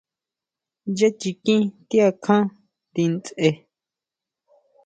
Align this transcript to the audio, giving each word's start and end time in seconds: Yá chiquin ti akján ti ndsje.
Yá 0.97 1.07
chiquin 1.19 1.61
ti 1.89 1.97
akján 2.09 2.45
ti 2.93 3.01
ndsje. 3.13 3.49